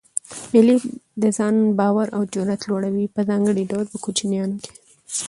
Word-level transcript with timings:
مېلې 0.51 0.75
د 1.21 1.23
ځان 1.37 1.55
باور 1.79 2.07
او 2.15 2.21
جرئت 2.33 2.61
لوړوي؛ 2.69 3.05
په 3.15 3.21
ځانګړي 3.29 3.63
ډول 3.71 3.85
په 3.91 3.97
کوچنيانو 4.03 4.55
کښي. 4.63 4.79